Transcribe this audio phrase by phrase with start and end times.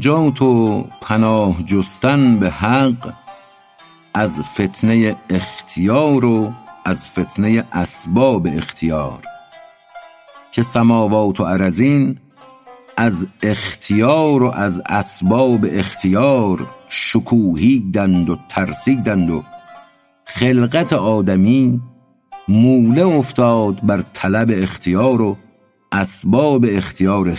[0.00, 3.12] مناجات و پناه جستن به حق
[4.14, 6.52] از فتنه اختیار و
[6.84, 9.22] از فتنه اسباب اختیار؟
[10.52, 12.18] که سماوات و ارضین
[12.96, 19.44] از اختیار و از اسباب اختیار شکوهیدند و ترسیدند و
[20.24, 21.80] خلقت آدمی
[22.48, 25.36] موله افتاد بر طلب اختیار و
[25.92, 27.34] اسباب اختیار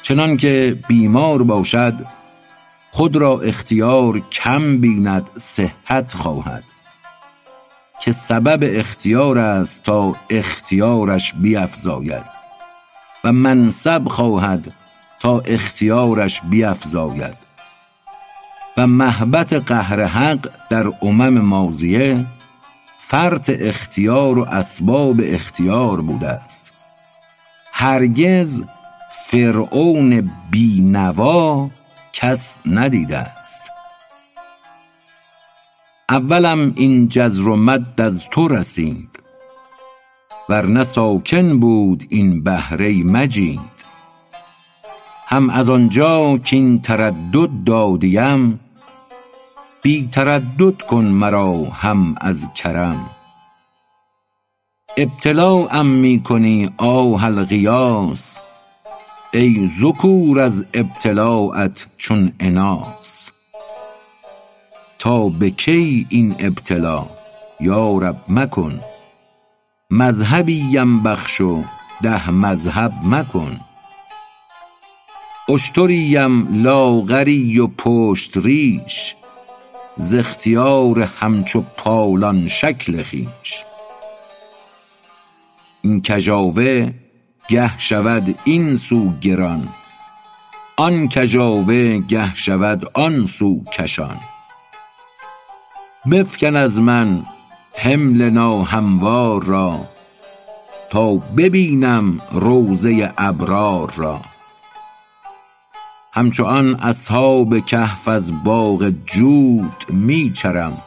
[0.00, 2.06] خویش چنانکه بیمار باشد
[2.90, 6.64] خود را اختیار کم بیند صحت خواهد.
[8.00, 12.24] که سبب اختیار است تا اختیارش بیفزاید
[13.24, 14.72] و منصب خواهد
[15.20, 17.36] تا اختیارش بیفزاید.
[18.76, 22.26] و مهبط قهر حق در امم ماضیه
[22.98, 26.72] فرط اختیار و اسباب اختیار بوده است.
[27.72, 28.62] هرگز
[29.10, 31.68] فرعون بینوا
[32.12, 33.70] کس ندیده است.
[36.08, 39.20] اولم این جزر و مد از تو رسید
[40.48, 43.60] ورنه ساکن بود این ای مجید.
[45.26, 48.60] هم از آنجا کاین تردد دادیم
[49.82, 53.06] بی تردد کن مرا هم از کرم.
[54.96, 58.38] ابتلاام می کنی آه الغیاث
[59.32, 63.28] ای ذکور از ابتلاات چون اناث
[64.98, 67.06] تا به کی این ابتلا؟
[67.60, 68.80] یا رب مکن.
[69.90, 71.62] مذهبیم بخش و
[72.02, 73.60] ده مذهب مکن.
[75.48, 79.14] اشتریم لاغری و پشت ریش.
[79.96, 83.64] ز اختیار همچو پالان شکل خویش
[85.82, 86.92] این کژاوه
[87.48, 89.68] گه شود این سو گران.
[90.76, 94.16] آن کژاوه گه شود آن سو کشان.
[96.10, 97.22] بفکن از من
[97.74, 99.80] حمل ناهموار را
[100.90, 104.20] تا ببینم روضه ابرار را.
[106.12, 110.78] همچو آن اصحاب کهف از باغ جود می چرم.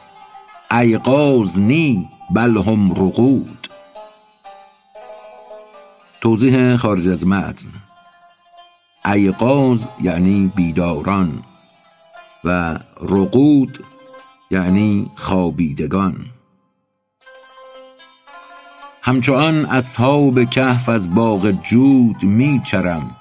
[0.70, 3.63] ایقاظ نی بل هم رقود
[6.24, 7.68] توضیح خارج از متن.
[9.12, 11.42] ایقاظ یعنی بیداران
[12.44, 13.84] و رقود
[14.50, 16.26] یعنی خوابیدگان.
[19.02, 23.16] همچو آن اصحاب کهف از باغ جود می چرم.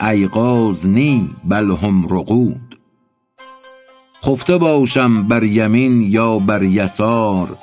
[0.00, 2.78] ایقاظ نی بل هم رقود.
[4.24, 7.58] خفته باشم بر یمین یا بر یسار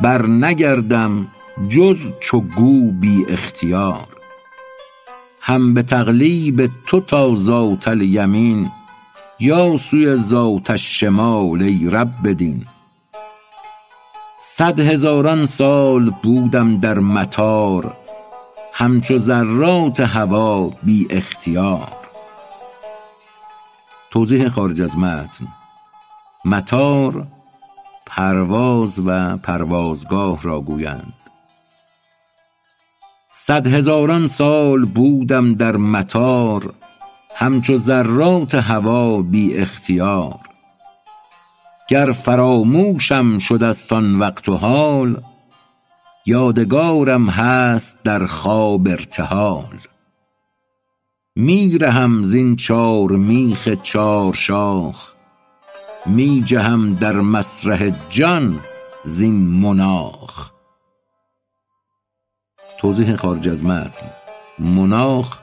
[0.00, 1.26] بر نگردم
[1.68, 4.06] جز چو گو بی اختیار.
[5.40, 8.70] هم به تقلیب تو تا ذات الیمین
[9.40, 12.66] یا سوی ذات الشمال ای رب دین.
[14.38, 17.96] صد هزاران سال بودم در مطار
[18.72, 21.92] همچو ذرات هوا بی اختیار.
[24.10, 25.46] توضیح خارج از متن.
[26.44, 27.26] مطار
[28.06, 31.19] پرواز و پروازگاه را گویند.
[33.42, 36.74] صد هزاران سال بودم در مطار
[37.34, 40.38] همچو ذرات هوا بی اختیار.
[41.88, 45.16] گر فراموشم شدست آن وقت و حال
[46.26, 49.78] یادگارم هست در خواب ارتحال.
[51.36, 55.12] می رهم زین چار میخ چارشاخ
[56.06, 58.60] می جهم در مسرح جان
[59.04, 60.59] زین مناخ.
[62.80, 64.06] توضیح خارج از متن.
[64.58, 65.38] مناخ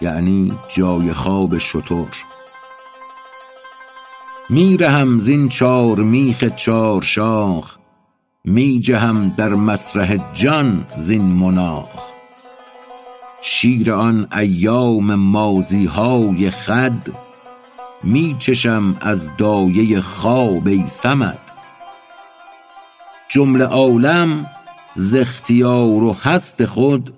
[0.00, 2.06] یعنی جای خواب شتر.
[4.50, 7.76] می رهم زین چار میخ چارشاخ
[8.44, 12.10] می جهم در مسرح جان زین مناخ.
[13.42, 17.14] شیر آن ایام ماضی های خود
[18.02, 21.38] می چشم از دایه خواب ای صمد.
[23.28, 24.46] جمله عالم
[24.94, 27.14] ز اختیار و هست خود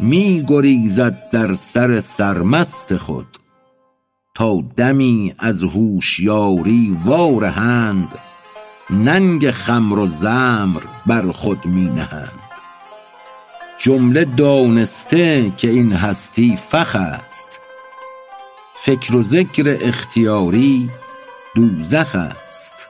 [0.00, 3.26] می گریزد در سر سرمست خود.
[4.34, 8.08] تا دمی از هوشیاری وا رهند
[8.90, 12.40] ننگ خمر و زمر بر خود می نهند.
[13.78, 17.60] جمله دانسته که این هستی فخ است.
[18.74, 20.90] فکر و ذکر اختیاری
[21.54, 22.86] دوزخ است.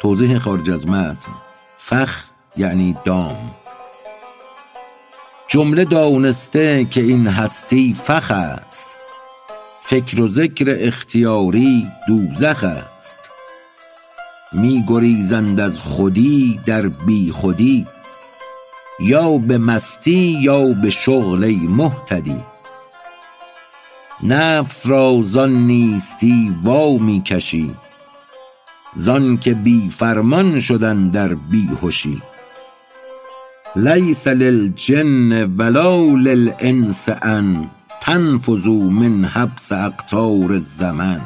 [0.00, 1.32] توضیح خارج از متن.
[1.76, 3.50] فخ یعنی دام.
[5.48, 8.96] جمله دانسته که این هستی فخ است.
[9.80, 13.30] فکر و ذکر اختیاری دوزخ است.
[14.52, 17.86] می گریزند از خودی در بی خودی.
[19.00, 22.40] یا به مستی یا به شغل مهتدی
[24.22, 27.74] نفس را زان نیستی وا می کشی.
[28.94, 32.22] زان که بی فرمان شد اندر بیهشی
[33.76, 37.64] لیس للجن ولا للانس ان
[38.06, 41.20] تنفذوا من حبس اقطار الزمن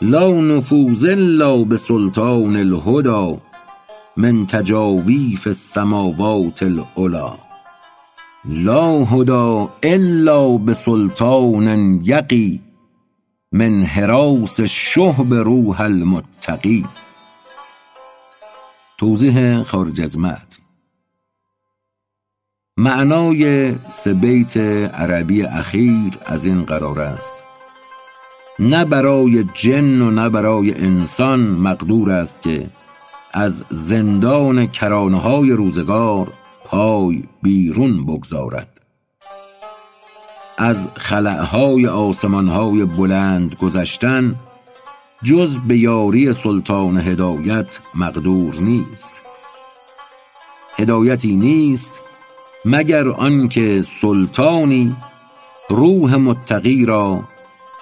[0.00, 3.36] لا نفوذ الا بسلطان الهدی
[4.16, 7.32] من تجاویف السماوات العلی
[8.44, 12.60] لا هدی الا بسلطان یقی
[13.52, 16.84] من هراس شهب روح المتقی.
[19.00, 20.62] توضیح خارج از متن.
[22.76, 27.44] معنای سه بیت عربی اخیر از این قرار است.
[28.58, 32.70] نه برای جن و نه برای انسان مقدور است که
[33.32, 36.32] از زندان کرانه های روزگار
[36.64, 38.80] پای بیرون بگذارد.
[40.58, 44.36] از خلعهای آسمانهای بلند گذشتن
[45.24, 49.22] جز به یاری سلطان هدایت مقدور نیست.
[50.76, 52.00] هدایتی نیست
[52.64, 54.96] مگر آنکه سلطانی
[55.68, 57.24] روح متقی را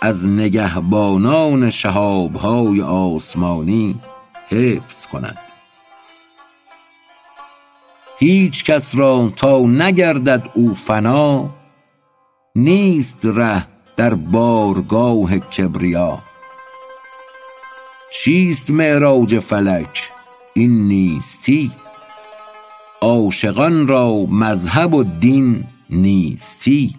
[0.02, 3.94] از نگهبانان شهابهای آسمانی
[4.48, 5.38] حفظ کند.
[8.18, 11.50] هیچ کس را تا نگردد او فنا
[12.56, 16.27] نیست ره در بارگاه کبریا.
[18.10, 20.10] چیست معراج فلک؟
[20.54, 21.70] این نیستی.
[23.00, 26.96] عاشقان را مذهب و دین نیستی.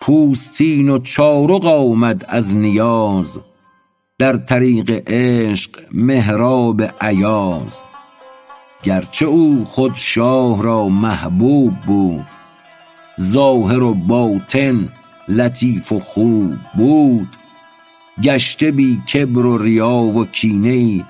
[0.00, 3.40] پوستین و چارق آمد از نیاز
[4.18, 7.80] در طریق عشق محراب ایاز.
[8.82, 12.26] گرچه او خود شاه را محبوب بود
[13.20, 14.88] ظاهر و باطن
[15.28, 17.28] لطیف و خوب بود.
[18.22, 21.04] گشته بی کبر و ریا و کینه ای.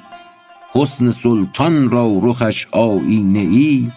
[0.73, 3.91] حسن سلطان را رخش آیینه ای.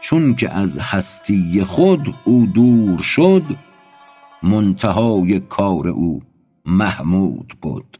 [0.00, 3.42] چون که از هستی خود او دور شد
[4.42, 6.22] منتهای کار او
[6.66, 7.98] محمود بود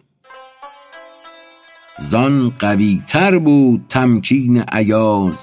[1.99, 5.43] زان قوی تر بود تمکین ایاز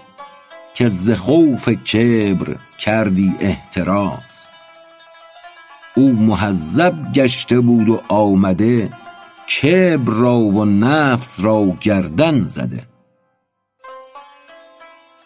[0.73, 4.38] که ز خوف کبر کردی احتراز.
[5.99, 8.89] او مهذب گشته بود و آمده
[9.61, 12.83] کبر را و نفس را گردن زده.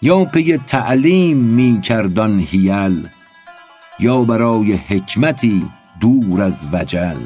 [0.01, 3.07] یا پی تعلیم می کرد آن حیل
[3.99, 5.65] یا برای حکمتی
[6.01, 7.21] دور از وجل.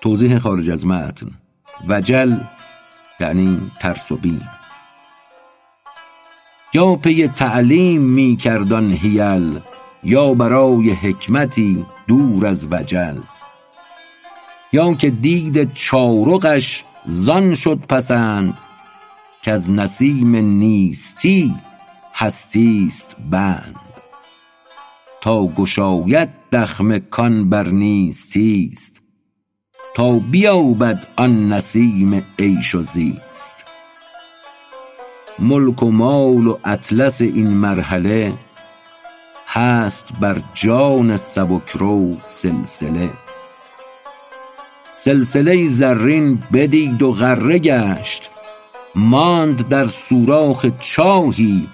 [0.00, 1.30] توضیح خارج از متن.
[1.88, 2.36] وجل
[3.20, 4.48] یعنی ترس و بیم.
[6.74, 9.60] یا پی تعلیم می کرد آن حیل
[10.04, 13.18] یا برای حکمتی دور از وجل.
[14.72, 18.58] یا که دید چارقش زان شد پسند
[19.42, 21.54] کز نسیم نیستی
[22.14, 23.74] هستی است بند.
[25.20, 29.00] تا گشاید دخمه کان بر نیستی است
[29.94, 33.64] تا بیابد آن نسیم عیش و زیست.
[35.38, 38.32] ملک و مال و اطلس این مرحله
[39.50, 43.10] هست بر جان سبکرو سلسله.
[44.90, 48.30] سلسله زرین بدید و غره گشت
[48.94, 51.68] ماند در سوراخ چاهی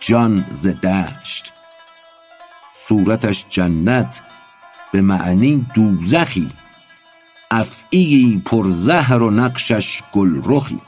[0.00, 1.52] جان ز دشت.
[2.74, 4.20] صورتش جنت
[4.92, 6.50] به معنی دوزخی
[7.50, 10.80] افعیی پر زهر و نقشش گلرخی.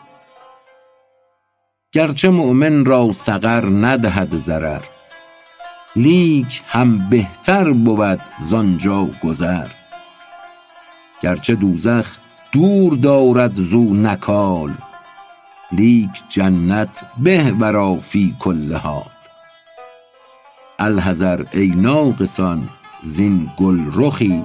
[1.92, 4.97] گرچه مؤمن را سقر ندهد ضرر
[5.98, 9.66] لیک هم بهتر بود زآنجا گذر.
[11.22, 12.18] گرچه دوزخ
[12.52, 14.74] دور دارد زو نکال
[15.72, 19.10] لیک جنت به ورا فی کل حال.
[20.78, 22.68] الحذر ای ناقصان
[23.02, 24.44] زین گلرخی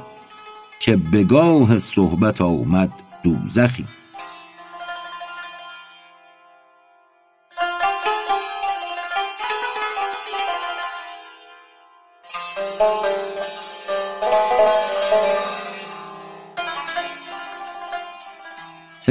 [0.80, 2.92] که به گاه صحبت آمد
[3.24, 3.86] دوزخی.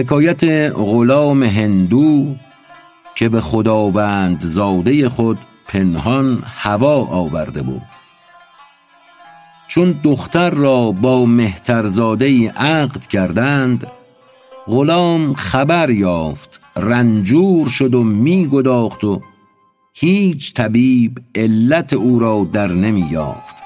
[0.03, 0.45] حکایت
[0.75, 2.35] غلام هندو
[3.15, 7.83] که به خداوند زاده خود پنهان هوا آورده بود.
[9.69, 13.87] چون دختر را با مهترزاده عقد کردند
[14.67, 19.21] غلام خبر یافت رنجور شد و می گداخت و
[19.95, 23.57] هیچ طبیب علت او را در نمی یافت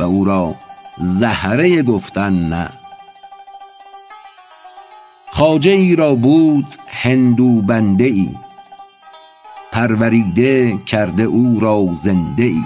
[0.00, 0.54] و او را
[0.98, 2.79] زهره گفتن نه.
[5.40, 8.28] خاجه ای را بود هندو بنده ای
[9.72, 12.64] پروریده کرده او را زنده ای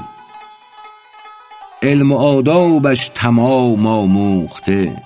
[1.82, 5.02] علم و آدابش تمام آموخته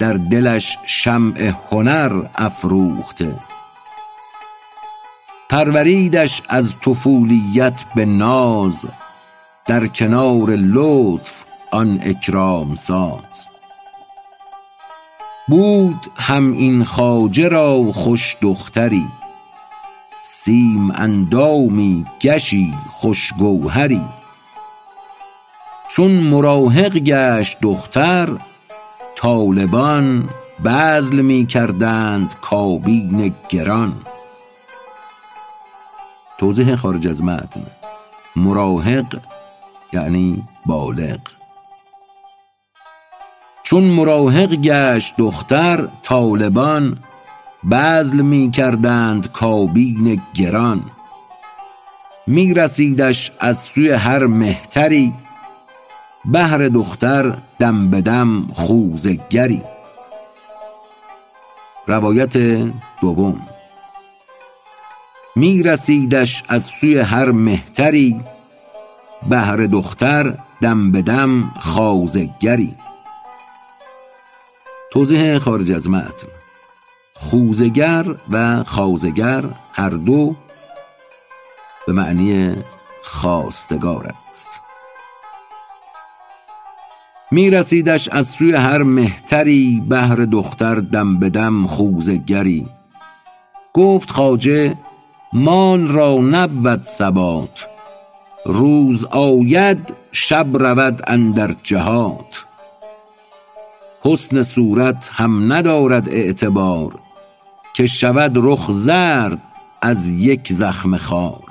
[0.00, 3.34] در دلش شمع هنر افروخته.
[5.50, 8.86] پروریدش از طفولیت به ناز
[9.66, 13.57] در کنار لطف آن اکرام ساز.
[15.48, 19.06] بود هم این خواجه را خوش دختری
[20.22, 24.04] سیم اندامی گشی خوش گوهری.
[25.90, 28.28] چون مراهق گشت دختر
[29.16, 30.28] طالبان
[30.64, 33.92] بذل می کردند کابین گران.
[36.38, 37.66] توضیح خارج از متن.
[38.36, 39.20] مراهق
[39.92, 41.37] یعنی بالغ.
[43.68, 46.98] چون مراهق گشت دختر طالبان
[47.70, 50.82] بذل می کردند کابین گران.
[52.26, 55.12] می رسیدش از سوی هر مهتری
[56.24, 59.62] بهر دختر دم به دم خوزگری.
[61.86, 62.36] روایت
[63.00, 63.40] دوم.
[65.36, 68.20] می رسیدش از سوی هر مهتری
[69.28, 72.74] بهر دختر دم به دم خوازگری
[74.90, 76.28] توضیح خارج از متن.
[77.14, 80.36] خوزگر و خوازگر هر دو
[81.86, 82.56] به معنی
[83.02, 84.60] خواستگار است.
[87.30, 92.66] می رسیدش از سوی هر مهتری بهر دختر دم به دم خوزگری.
[93.72, 94.74] گفت خواجه
[95.32, 97.68] مان را نبود ثبات.
[98.46, 102.47] روز آید شب رود اندر جهات.
[104.08, 106.98] حسن صورت هم ندارد اعتبار
[107.74, 109.42] که شود رخ زرد
[109.82, 111.44] از یک زخم خار.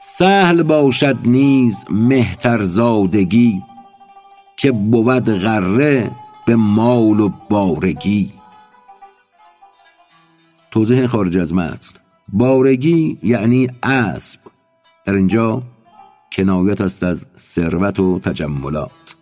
[0.00, 3.62] سهل باشد نیز مهترزادگی
[4.56, 6.10] که بود غره
[6.46, 8.32] به مال و بارگی.
[10.70, 11.94] توضیح خارج از متن.
[12.32, 14.40] بارگی یعنی اسب.
[15.04, 15.62] در اینجا
[16.32, 19.15] کنایت است از ثروت و تجملات.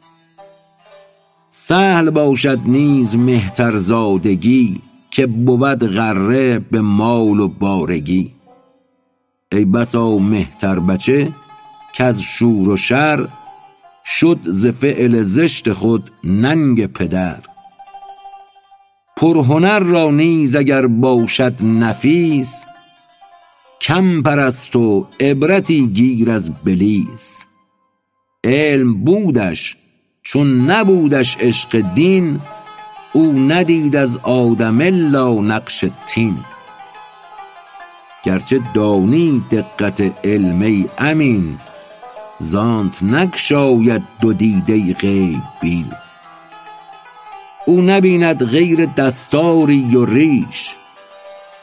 [1.57, 4.81] سهل باشد نیز مهترزادگی
[5.11, 8.35] که بود غره به مال و بارگی.
[9.53, 11.33] ای بسا مهتر بچه
[11.93, 13.29] که از شور و شر
[14.05, 17.39] شد ز فعل زشت خود ننگ پدر.
[19.17, 22.65] پرهنر را نیز اگر باشد نفیس
[23.81, 27.45] کم پرست و عبرتی گیر از بلیس.
[28.45, 29.84] علم بودش
[30.25, 32.41] چون نبودش عشق دین
[33.13, 36.39] او ندید از آدم الا نقش طین
[38.23, 41.59] گرچه دانی دقت علم ای امین
[42.39, 45.93] زانت نگشاید دو دیده غیب بین.
[47.67, 50.75] او نبیند غیر دستاری و ریش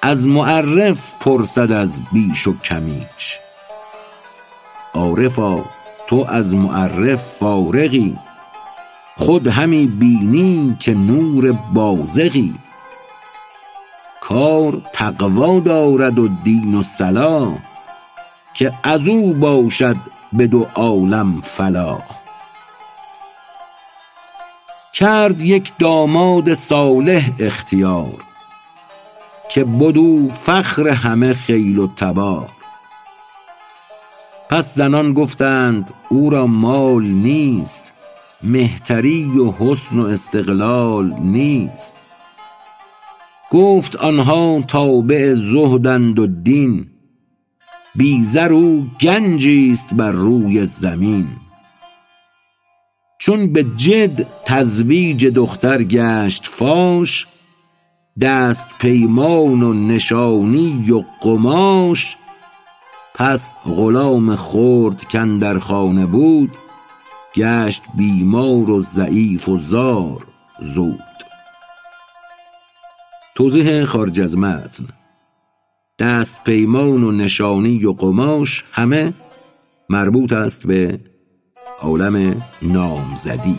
[0.01, 3.39] از معرف پرسد از بیش و کمیش.
[4.93, 5.63] عارفا
[6.07, 8.17] تو از معرف فارغی.
[9.21, 12.53] خود همی بینی که نور بازغی.
[14.21, 17.57] کار تقوی دارد و دین و صلاح
[18.53, 19.95] که از او باشد
[20.33, 22.01] به دو عالم فلاح
[24.93, 28.23] کرد یک داماد صالح اختیار
[29.49, 32.49] که بدو فخر همه خیل و تبار.
[34.49, 37.90] پس زنان گفتند او را مال نیست.
[38.43, 42.03] مهتری و حسن و استقلال نیست.
[43.51, 46.88] گفت آنها تابع زهدند و دین
[47.95, 51.27] بی زر او گنجی است بر روی زمین.
[53.19, 57.27] چون به جد تزویج دختر گشت فاش
[58.21, 62.15] دست پیمان و نشانی و قماش
[63.15, 66.51] پس غلام خرد کاندر خانه بود.
[67.35, 70.25] گشت بیمار و ضعیف و زار.
[70.61, 71.00] زود.
[73.35, 74.85] توضیح خارج از متن.
[76.00, 79.13] دست پیمان و نشانی و قماش همه
[79.89, 81.00] مربوط است به
[81.81, 83.57] عالم نامزدی.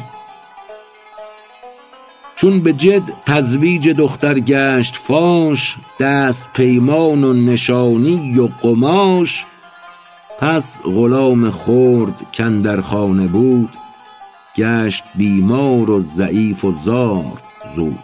[2.36, 9.44] چون به جد تزویج دختر گشت فاش دست پیمان و نشانی و قماش
[10.42, 13.70] پس غلام خرد کندر خانه بود
[14.56, 17.42] گشت بیمار و ضعیف و زار
[17.76, 17.98] زود.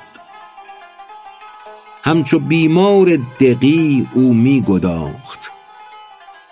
[2.04, 5.50] همچو بیمار دقی او می گداخت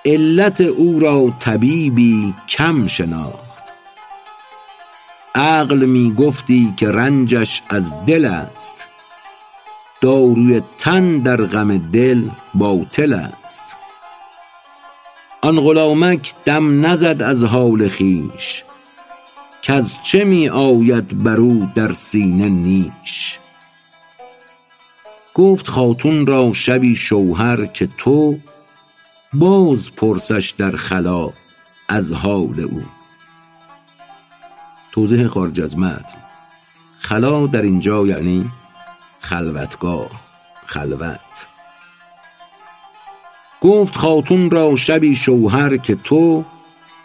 [0.05, 3.63] علت او را طبیبی کم شناخت.
[5.35, 8.87] عقل می گفتی که رنجش از دل است
[10.01, 13.76] داروی تن در غم دل باطل است.
[15.47, 18.65] آن غلامک دم نزد از حال خویش
[19.63, 23.39] کز چه می آید بر او در سینه نیش.
[25.35, 28.39] گفت خاتون را شبی شوهر که تو
[29.35, 31.31] باز پرسش در خلا
[31.89, 32.83] از حال او.
[34.93, 36.19] توضیح خارج از متن.
[36.99, 38.51] خلا در اینجا یعنی
[39.21, 40.11] خلوتگاه
[40.67, 41.56] خلوت.
[43.61, 46.45] گفت خاتون را شبی شوهر که تو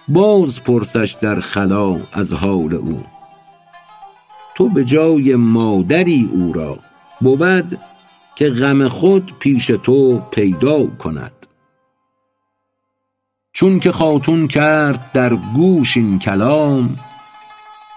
[0.08, 3.04] باز پرسش در خلا از حال او.
[4.56, 6.80] تو به جای مادری او را
[7.22, 7.80] بود
[8.36, 11.32] که غم خود پیش تو پیدا کند.
[13.54, 17.00] چون که خاتون کرد در گوش این کلام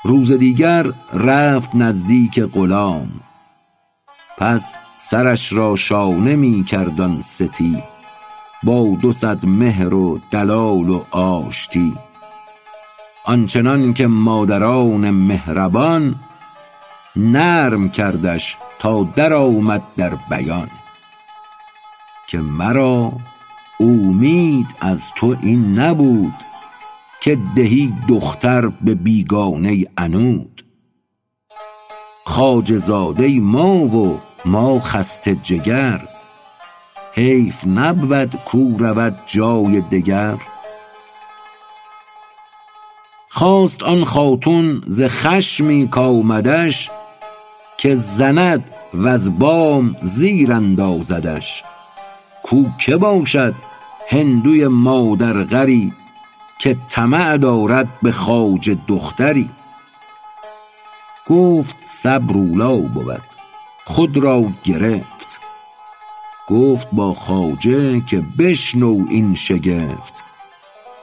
[0.05, 3.09] روز دیگر رفت نزدیک غلام.
[4.39, 7.94] پس سرش را شانه می کرد آن ستی.
[8.65, 11.95] با دو صد مهر و دلال و آشتی.
[13.25, 16.15] آنچنان که مادران مهربان
[17.17, 20.69] نرم کردش تا در آمد در بیان.
[22.29, 23.13] که مرا
[23.79, 26.35] اومید از تو این نبود
[27.21, 30.65] که دهی دختر به بیگانه عنود
[32.25, 36.14] خواجه زاده ما و ما خسته جگر
[37.17, 40.37] حیف نبود کو رود جای دگر.
[43.29, 46.91] خواست آن خاتون ز خشمی کآمدش
[47.79, 51.65] که زند وز بام زیر اندازدش.
[52.43, 53.55] کو که باشد
[54.09, 55.93] هندوی مادرغری
[56.59, 59.51] که طمع دارد به خواجه دختری.
[61.27, 63.23] گفت صبر اولی بود
[63.85, 65.44] خود را گرفت.
[66.49, 70.25] گفت با خواجه که بشنو این شگفت.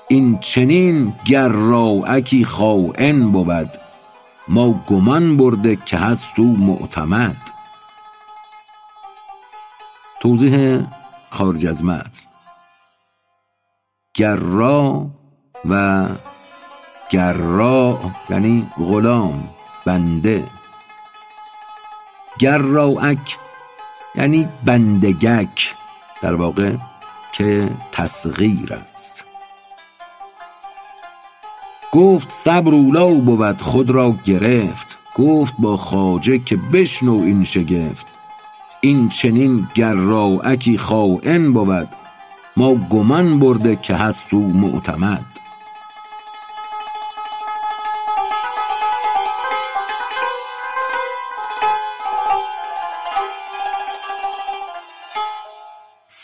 [0.07, 3.69] این چنین گراعکی خاین بود.
[4.47, 7.37] ما گمان برده که هست او معتمد.
[10.19, 10.83] توضیح
[11.29, 12.27] خارج از متن.
[14.13, 15.09] گرا
[15.69, 16.07] و
[17.09, 17.99] گرا
[18.29, 19.49] یعنی غلام
[19.85, 20.43] بنده.
[22.39, 23.37] گراعک
[24.15, 25.75] یعنی بندگک
[26.21, 26.75] در واقع
[27.31, 29.25] که تصغیر است.
[31.91, 34.97] گفت صبر اولی بود خود را گرفت.
[35.15, 38.07] گفت با خواجه که بشنو این شگفت.
[38.81, 41.89] این چنین گراعکی خاین بود.
[42.57, 45.30] ما گمان برده که هست او معتمد.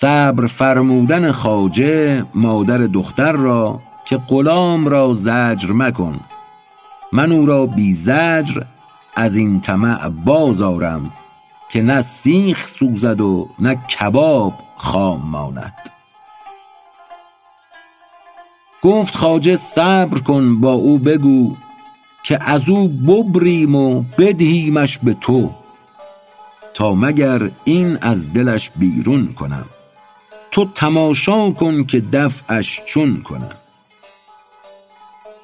[0.07, 6.19] صبر فرمودن خواجه مادر دختر را که غلام را زجر مکن.
[7.13, 8.61] من او را بی زجر
[9.15, 11.11] از این طمع باز آرم
[11.69, 15.73] که نه سیخ سوزد و نه کباب خام ماند.
[18.81, 21.55] گفت خواجه صبر کن با او بگو
[22.23, 25.51] که از او ببریم و بدهیمش به تو
[26.73, 29.65] تا مگر این از دلش بیرون کنم.
[30.57, 33.55] تو تماشا کن که دفعش چون کنم.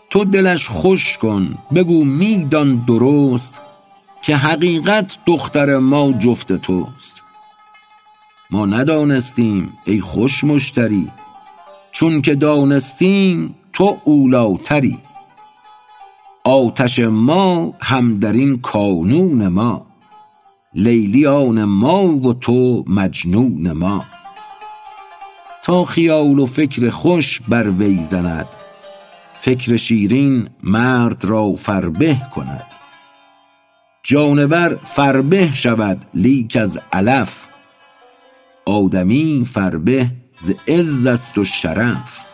[0.09, 3.61] تو دلش خوش کن بگو می دان درست
[4.21, 7.21] که حقیقت دختر ما جفت توست.
[8.51, 11.11] ما ندانستیم ای خوش مشتری
[11.91, 14.99] چون که دانستیم تو اولیتری
[16.43, 19.85] آتش ما هم در این کانون ما
[20.73, 24.05] لیلی آن ما و تو مجنون ما.
[25.63, 28.47] تا خیال و فکر خوش بر وی زند.
[29.37, 32.65] فکر شیرین مرد را فربه کند.
[34.03, 37.47] جانور فربه شود لیک از علف.
[38.65, 42.25] آدمی فربه ز عز است و شرف.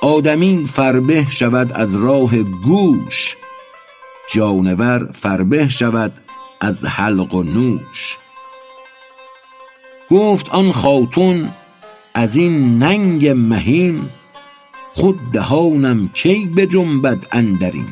[0.00, 3.36] آدمی فربه شود از راه گوش.
[4.34, 6.12] جانور فربه شود
[6.60, 8.16] از حلق و نوش.
[10.10, 11.48] گفت آن خاتون
[12.14, 14.08] از این ننگ مهین
[14.94, 17.88] خود دهانم کی بجنبد اندرین.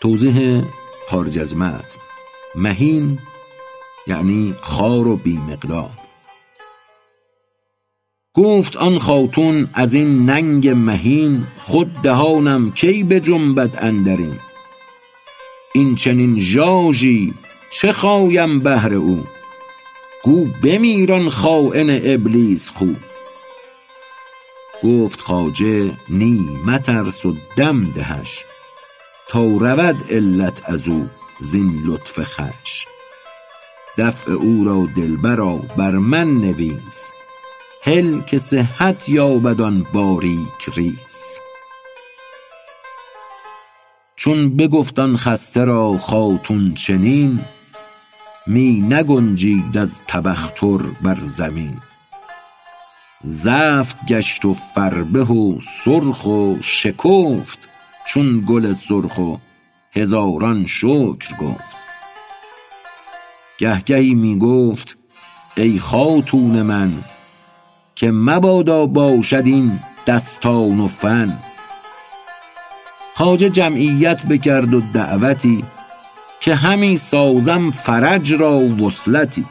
[0.00, 0.62] توضیح
[1.08, 2.00] خارج از متن
[2.54, 3.18] مهین
[4.06, 5.90] یعنی خار و بی مقدار.
[8.34, 14.38] گفت آن خاتون از این ننگ مهین خود دهانم کی بجنبد اندرین.
[15.74, 17.34] این چنین ژاژی
[17.70, 19.24] چه خایم بهر او؟
[20.28, 22.86] گو بمیر آن خاین ابلیس خو.
[24.82, 28.44] گفت خواجه نی مترس و دم دهش
[29.28, 31.06] تا رود علت ازو
[31.40, 32.86] زین لطف خوش.
[33.98, 37.12] دفع او را دلبرا بر من نویس.
[37.82, 41.38] هل که صحت یابد آن باریک ریس.
[44.16, 47.40] چون بگفت آن خسته را خاتون چنین
[48.48, 51.76] می نگنجید از تبختر بر زمین.
[53.24, 57.68] زفت گشت و فربه و سرخ و شکفت
[58.06, 59.36] چون گل سرخ و
[59.92, 61.76] هزاران شکر گفت.
[63.58, 64.98] گه گهی می گفت
[65.56, 66.92] ای خاتون من
[67.94, 71.38] که مبادا باشد این دستان و فن.
[73.14, 75.64] خواجه جمعیت بکرد و دعوتی
[76.40, 79.44] که همی سازم فرج را وصلتی.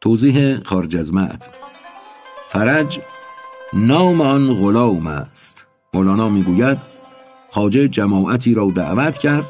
[0.00, 1.12] توضیح خارج از
[2.48, 3.00] فرج
[3.72, 5.66] نام آن غلام است.
[5.94, 6.78] مولانا می‌گوید
[7.50, 9.44] خواجه جماعتی را دعوت کرد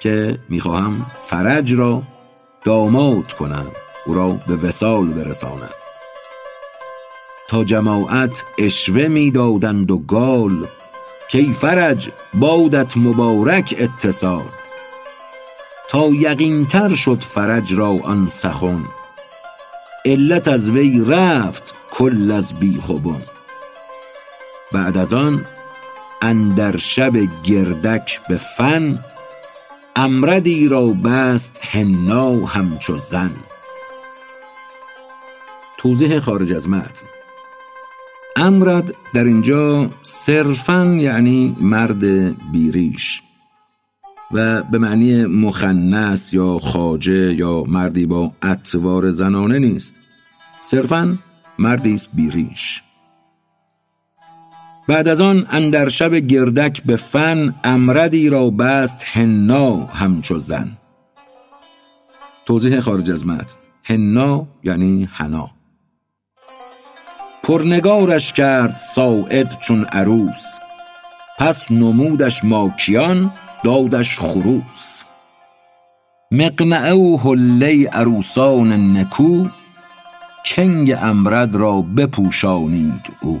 [0.00, 2.02] که می‌خواهم فرج را
[2.64, 3.66] داماد کنم.
[4.06, 5.70] او را به وسال برسانم.
[7.48, 10.66] تا جماعت اشوه می‌دادند و گال
[11.30, 14.44] کی فرج بادت مبارک اتصال.
[15.88, 18.84] تا یقین تر شد فرج را آن سخن.
[20.04, 23.22] علت از وی رفت کل از بیخبن
[24.72, 25.46] بعد از آن
[26.22, 27.12] اندر شب
[27.44, 28.98] گردک به فن
[29.96, 33.34] امردی را بست حنا همچو زن.
[35.78, 37.15] توضیح خارج از متن.
[38.36, 42.04] امرد در اینجا صرفا یعنی مرد
[42.52, 43.22] بیریش
[44.32, 49.94] و به معنی مخنث یا خاجه یا مردی با اطوار زنانه نیست.
[50.60, 51.18] صرفا
[51.58, 52.82] مردی است بیریش.
[54.88, 60.76] بعد از آن اندر شب گردک به فن امردی را بست حنا همچو زن.
[62.46, 63.56] توضیح خارج از متن.
[63.82, 65.55] حنا یعنی حنا.
[67.46, 70.58] پرنگارش کرد ساعد چون عروس.
[71.38, 73.32] پس نمودش ماکیان
[73.64, 75.02] دادش خروس.
[76.30, 79.46] مقنعه و حله عروسان نکو
[80.44, 83.40] کنگ امرد را بپوشانید او.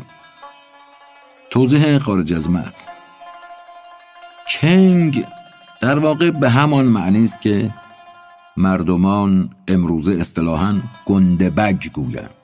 [1.50, 2.90] توضیح خارج از متن.
[4.48, 5.24] کنگ
[5.80, 7.70] در واقع به همان معنی است که
[8.56, 10.74] مردمان امروزه اصطلاحا
[11.06, 12.35] گندبگ گویند.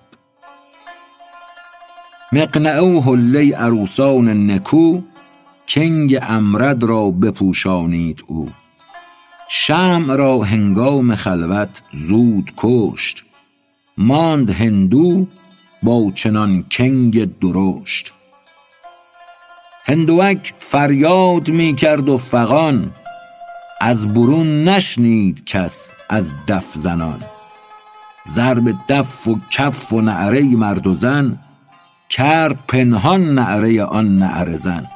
[2.33, 5.01] مقنعه و حله عروسان نکو
[5.69, 8.49] کنگ امرد را بپوشانید او.
[9.51, 13.25] شمع را هنگام خلوت زود کشت.
[13.99, 15.27] ماند هندو
[15.83, 18.13] با چنان کنگ درشت.
[19.85, 22.91] هندوک فریاد می کرد و فغان
[23.81, 27.23] از برون نشنید کس از دف زنان.
[28.29, 31.39] ضرب دف و کف و نعره مرد و زن
[32.13, 34.87] کرد پنهان نعره آن نعره زن.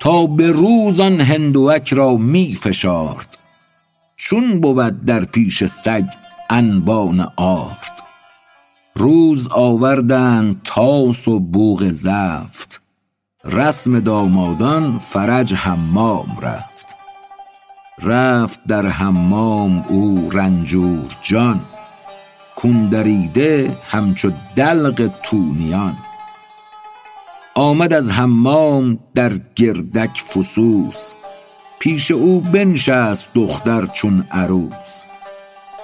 [0.00, 3.38] تا به روز آن هندوک را می فشارد.
[4.16, 6.04] چون بود در پیش سگ
[6.50, 8.02] انبان آرد.
[8.94, 12.80] روز آوردند تاس و بوق زفت.
[13.44, 16.86] رسم دامادان فرج حمام رفت.
[18.02, 21.60] رفت در حمام او رنجور جان.
[22.62, 25.96] کون دریده همچو دلق طونیان
[27.54, 31.12] آمد از حمام در گردک فسوس
[31.78, 35.04] پیش او بنشست دختر چون عروس.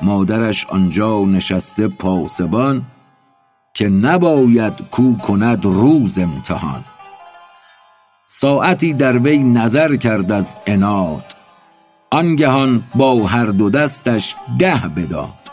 [0.02, 2.82] مادرش آنجا نشسته پاسبان
[3.74, 6.84] که نباید کو کند روز امتحان.
[8.26, 11.24] ساعتی در وی نظر کرد از عناد
[12.10, 15.45] آنگهان با هر دو دستش ده بداد.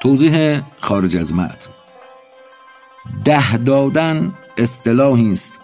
[0.00, 1.70] توضیح خارج از متن.
[3.24, 5.60] ده دادن اصطلاحی است.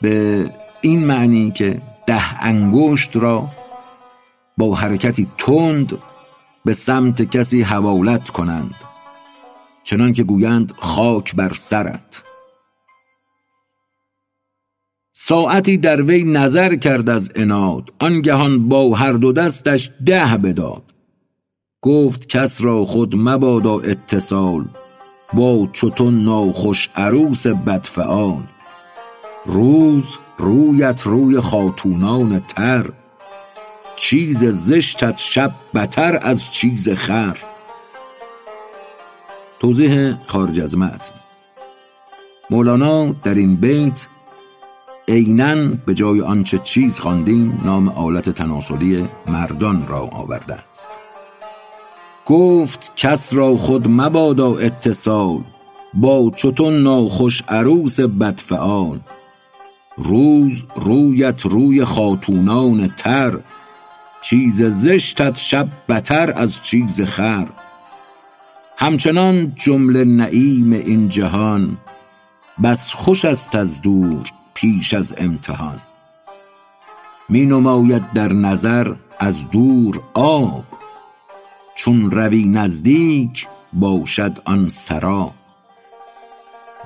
[0.00, 3.48] به این معنی که ده انگشت را
[4.56, 5.98] با حرکتی تند
[6.64, 8.74] به سمت کسی حوالت کنند.
[9.84, 12.22] چنان که گویند خاک بر سرت.
[15.12, 20.82] ساعتی در وی نظر کرد از اناد آنگهان با هر دو دستش ده بداد.
[21.82, 24.64] گفت کس را خود مبادا اتصال
[25.32, 28.42] با چتون ناخوش عروس بدفعال.
[29.46, 30.04] روز
[30.38, 32.90] رویت روی خاتونان تر
[33.96, 37.38] چیز زشتت شب بتر از چیز خر.
[39.60, 41.14] توضیح خارج از متن.
[42.50, 44.06] مولانا در این بیت
[45.08, 51.07] عینا به جای آنچه چیز خواندیم نام آلت تناسلی مردان را آورده است.
[52.28, 55.40] گفت کس را خود مبادا اتصال
[55.94, 59.00] با چتون ناخوش عروس بدفعال
[59.96, 63.38] روز رویت روی خاتونان تر
[64.22, 67.46] چیز زشتت شب بتر از چیز خر
[68.76, 71.76] همچنان جمله نعیم این جهان
[72.62, 74.22] بس خوش است از دور
[74.54, 75.80] پیش از امتحان
[77.28, 80.64] می نماید در نظر از دور آب
[81.78, 85.34] چون روی نزدیک باشد آن سراب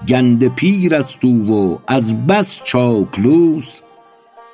[0.09, 3.81] گنده پیر است او و از بس چاپلوس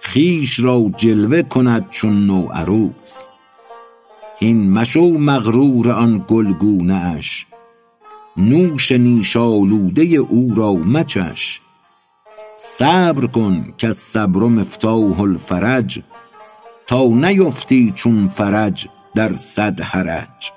[0.02, 3.26] خویش را جلوه کند چون نوعروس.
[4.38, 7.46] هین مشو مغرور آن گلگونه اش
[8.36, 11.60] نوش نیش آلوده او را مچش.
[12.56, 16.02] صبر کن کالصبر مفتاح الفرج
[16.86, 20.52] تا نیفتی چون فرج در صد حرج.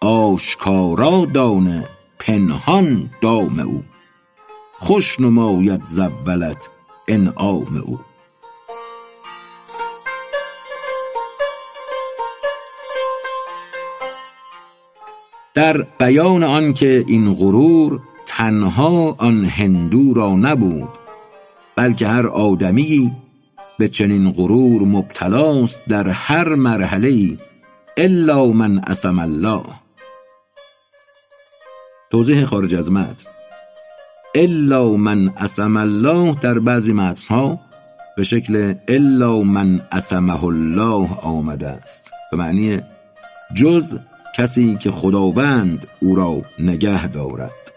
[0.00, 3.82] آشکارا دانه پنهان دام او.
[4.72, 6.68] خوش نماید ز اولت
[7.08, 7.98] انعام او.
[15.54, 20.88] در بیان آنکه این غرور تنها آن هندو را نبود
[21.76, 23.12] بلکه هر آدمی
[23.80, 27.38] به چنین غرور مبتلاست در هر مرحله
[27.96, 29.62] الا من عصم الله.
[32.10, 33.30] توضیح خارج از متن.
[34.34, 37.60] الا من عصم الله در بعضی متنها
[38.16, 42.10] به شکل الا من عصمه الله آمده است.
[42.30, 42.80] به معنی
[43.54, 43.98] جز
[44.36, 47.72] کسی که خداوند او را نگه دارد.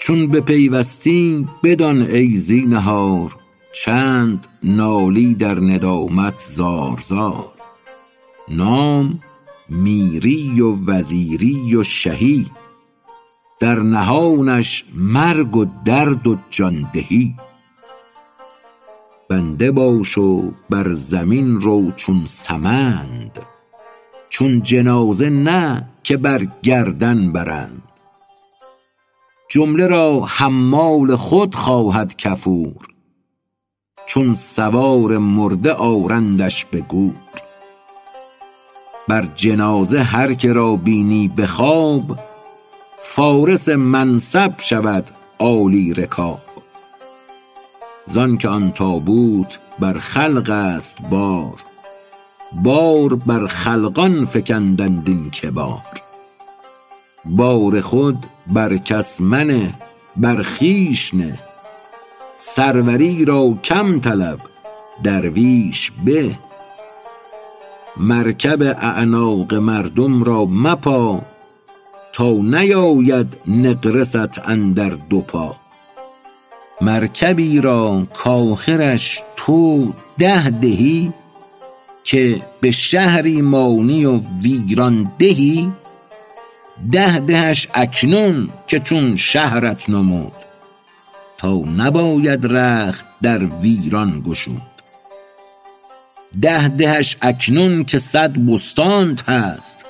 [0.00, 3.45] چون به پیوستی بدان ای زینهار
[3.84, 7.52] چند نالی در ندامت زار زار
[8.48, 9.20] نام
[9.68, 12.46] میری و وزیری و شهی.
[13.60, 17.34] در نهانش مرگ و درد و جاندهی.
[19.28, 23.38] بنده باش و بر زمین رو چون سمند.
[24.28, 27.82] چون جنازه نه که بر گردن برند.
[29.48, 32.95] جمله را حمال خود خواهد کفور.
[34.06, 37.14] چون سوار مرده آرندش به گور.
[39.08, 42.18] بر جنازه هر که را بینی به خواب
[43.00, 45.04] فارس منصب شود
[45.38, 46.40] عالی رکاب.
[48.06, 51.54] زانکه آن تابوت بر خلق است بار
[52.52, 55.82] بار بر خلقان فکندند این کبار
[57.24, 59.74] بار خود بر کس منه
[60.16, 61.38] بر خویش نه.
[62.36, 64.38] سروری را کم طلب
[65.02, 66.30] درویش به.
[67.96, 71.22] مرکب اعناق مردم را مپا
[72.12, 75.56] تا نیاید نقرست اندر دو پا.
[76.80, 81.12] مرکبی را کآخرش تو ده دهی
[82.04, 85.72] که به شهری مانی و ویران دهی.
[86.92, 90.45] ده دهش اکنون که چون شهرت نمود.
[91.38, 94.62] تا نباید رخت در ویران گشود.
[96.42, 99.86] ده دهش اکنون که صد بستانت هست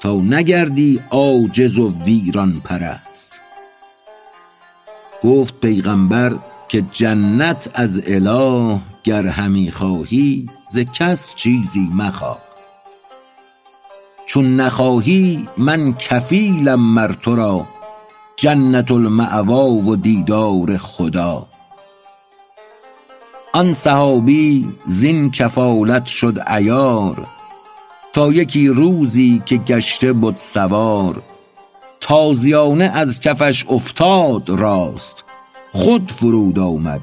[0.00, 3.40] تا نگردی عاجز و ویران پرست.
[5.22, 6.36] گفت پیغمبر
[6.68, 12.42] که جنت از اله گر همی خواهی ز کس چیزی مخواه.
[14.26, 17.66] چون نخواهی من کفیلم مر تو را
[18.40, 21.46] جنت المأوی و دیدار خدا.
[23.52, 27.26] آن صحابی زین کفالت شد عیار
[28.12, 31.22] تا یکی روزی که گشته بد سوار.
[32.00, 35.24] تازیانه از کفش افتاد راست
[35.72, 37.02] خود فرود آمد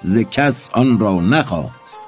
[0.00, 2.00] ز کس آن را نخواست.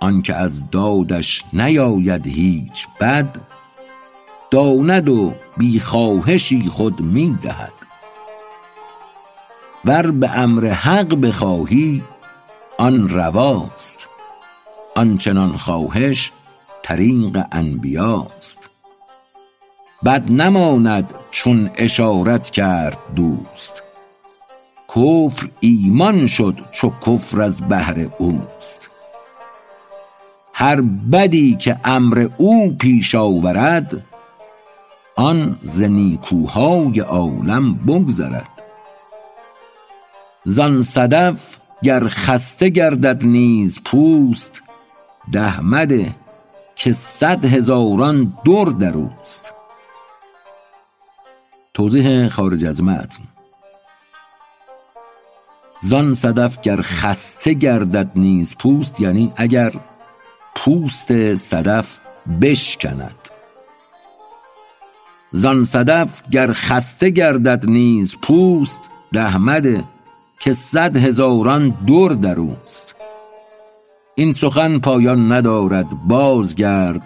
[0.00, 3.36] آنکه از دادش نیاید هیچ بد
[4.54, 7.72] داند و بی خواهشی خود می دهد.
[9.84, 12.02] ور به امر حق بخواهی
[12.78, 14.08] آن رواست.
[14.96, 16.32] آنچنان خواهش
[16.82, 18.70] طریق انبیاست.
[20.04, 23.82] بد نماند چون اشارت کرد دوست.
[24.88, 28.90] کفر ایمان شد چو کفر از بهر اوست.
[30.52, 30.80] هر
[31.12, 34.04] بدی که امر او پیش آورد
[35.16, 38.62] آن ز نیکوهای عالم بگذرد.
[40.44, 44.62] زان صدف گر خسته گردد نیز پوست
[45.32, 46.14] ده مده
[46.76, 49.52] که صد هزاران در در اوست.
[51.74, 53.22] توضیح خارج از متن.
[55.80, 59.72] زان صدف گر خسته گردد نیز پوست یعنی اگر
[60.54, 61.98] پوست صدف
[62.40, 63.33] بشکند.
[65.36, 69.84] زان صدف گر خسته گردد نیز پوست ده مده
[70.40, 72.94] که صد هزاران در در اوست.
[74.14, 77.02] این سخن پایان ندارد بازگرد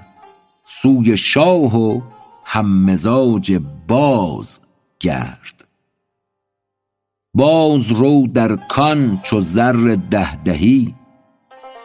[0.65, 2.01] سوی شاه و
[2.45, 4.61] هم مزاج باز
[5.01, 5.69] گرد
[7.35, 10.95] باز رو در کان چو زر ده دهی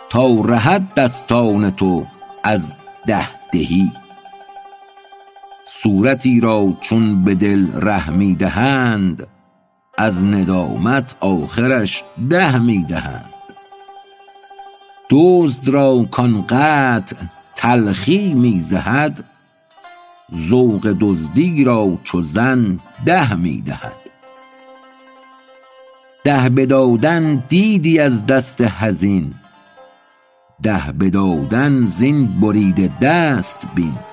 [0.10, 2.06] تا رهد دستان تو
[2.44, 2.78] از
[3.08, 4.03] ده دهی.
[5.82, 9.28] صورتی را چون به دل ره می دهند
[9.98, 13.34] از ندامت آخرش ده می دهند
[15.10, 17.16] دزد را کان قطع
[17.56, 19.24] تلخی می زهد
[20.36, 24.04] ذوق دزدی را چو زن ده می دهد
[26.24, 29.34] ده بدادن دیدی از دست حزین
[30.64, 34.13] ده بدادن زین بریده دست بین.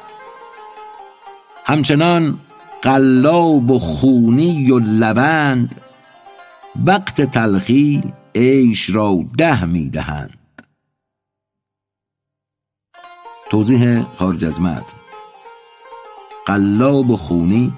[1.71, 2.39] همچنان
[2.83, 5.81] قلاب و خونی و لوند
[6.87, 8.03] وقت تلخی
[8.35, 10.63] عیش را ده می دهند.
[13.51, 14.61] توضیح خارج از
[16.47, 17.73] قلاب و خونی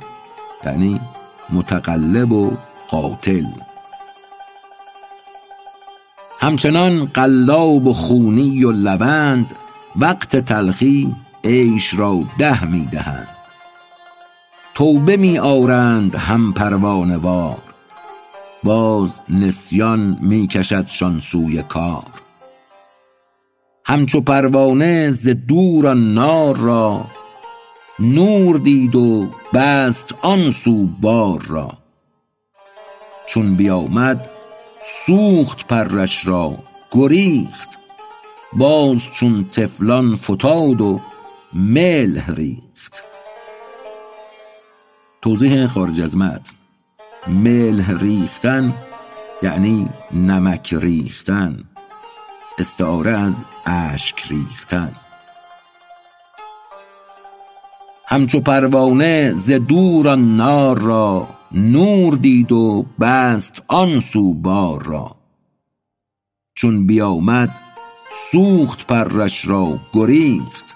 [0.64, 1.00] یعنی
[1.50, 2.56] متقلب و
[2.88, 3.46] قاتل.
[6.40, 9.54] همچنان قلاب و خونی و لوند
[9.96, 13.41] وقت تلخی عیش را ده می دهند.
[14.74, 17.62] توبه می آرند هم پروانه وار.
[18.62, 22.06] باز نسیان می کشدشان سوی کار.
[23.84, 27.04] همچو پروانه ز دور نار را
[27.98, 31.72] نور دید و بست آن سو بار را.
[33.26, 34.28] چون بیامد
[35.06, 36.58] سوخت پرش را
[36.92, 37.68] گریخت.
[38.52, 41.00] باز چون طفلان فتاد و
[41.52, 42.71] ملح ریخت.
[45.22, 46.54] توضیح خارج از متن.
[47.26, 48.74] ملح ریختن
[49.42, 51.64] یعنی نمک ریختن.
[52.58, 54.92] استعاره از اشک ریختن.
[58.06, 65.16] همچو پروانه ز دور آن نار را نور دید و بست آن سو بار را.
[66.54, 67.60] چون بیامد
[68.32, 70.74] سوخت پرش را گریخت.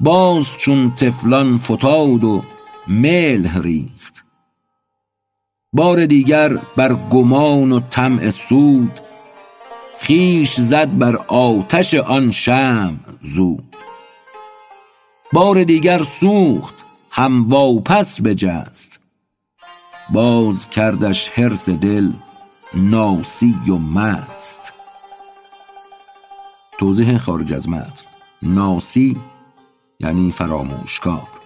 [0.00, 2.42] باز چون طفلان فتاد و
[2.88, 4.24] ملح ریخت.
[5.72, 9.00] بار دیگر بر گمان و طمع سود
[10.06, 13.76] خویش زد بر آتش آن شمع زود.
[15.32, 16.74] بار دیگر سوخت
[17.10, 19.00] هم واپس بجست.
[20.10, 22.10] باز کردش حرص دل
[22.74, 24.72] ناسی و مست.
[26.78, 28.06] توضیح خارج از متن.
[28.42, 29.16] ناسی
[30.00, 31.43] یعنی فراموشکار.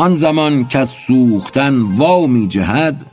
[0.00, 3.06] آن زمان کز سوختن وا می جهد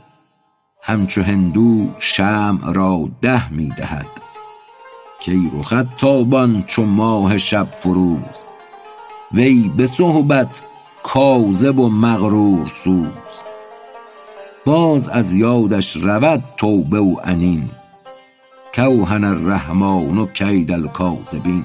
[0.82, 4.06] همچو هندو شمع را ده می دهد.
[5.26, 8.44] کای رخت تابان چو ماه شب فروز
[9.32, 10.62] وی به صحبت
[11.02, 13.42] کاذب و مغرور سوز.
[14.64, 17.70] باز از یادش رود توبه و انین
[18.76, 21.64] کاوهن الرحمن کید الکاذبین.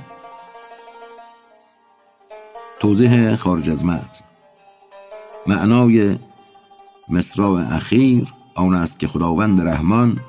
[2.80, 4.31] توضیح خارج از متن.
[5.48, 6.18] معنای
[7.10, 10.20] مصرع اخیر آن است که خداوند رحمان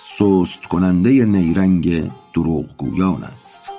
[0.00, 3.75] سست کننده نیرنگ دروغگویان است.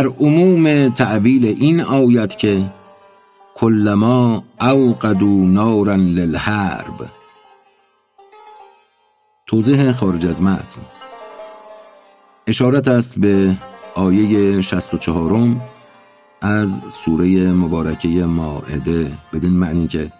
[0.00, 2.70] در عموم تعویل این آیت که
[3.54, 7.08] کلما اوقدو نارا للحرب.
[9.46, 10.80] توضیح خارج از متن.
[12.46, 13.56] اشارت است به
[13.94, 15.56] آیه 64
[16.40, 20.12] از سوره مبارکه ماعده بدین معنی که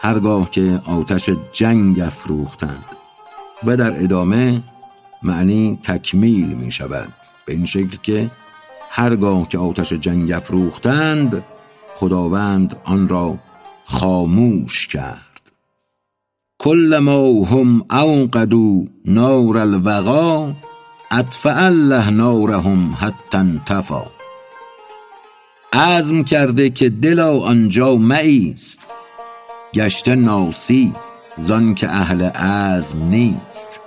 [0.00, 2.84] هرگاه که آتش جنگ افروختند
[3.66, 4.62] و در ادامه
[5.22, 7.12] معنی تکمیل می شود
[7.46, 8.30] به این شکل که
[8.92, 11.44] هرگاه که آتش جنگ افروختند
[11.96, 13.38] خداوند آن را
[13.84, 15.52] خاموش کرد.
[16.58, 20.52] کل ما هم اوقدو نار الوغا
[21.10, 24.06] اطفع الله نارهم حتی انطفا
[25.72, 28.86] عزم کرده که دلا آنجا مایست
[29.74, 30.92] گشته ناسی
[31.36, 33.80] زان که اهل عزم نیست.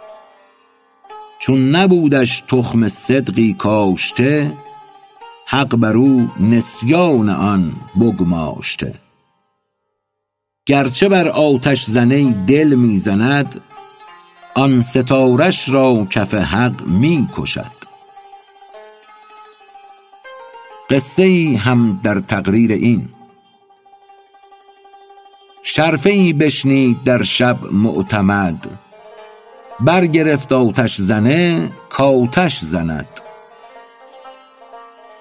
[1.40, 4.52] چون نبودش تخم صدقی کاشته
[5.46, 8.94] حق بر او نسیان آن بگماشته.
[10.66, 13.62] گرچه بر آتش زنه دل می زند
[14.56, 17.84] آن ستارش را کف حق می کشد
[20.90, 23.10] قصه هم در تقریر این.
[25.64, 28.68] شرفه ای بشنید در شب معتمد.
[29.80, 33.08] برگرفت آتش زنه کآتش زند.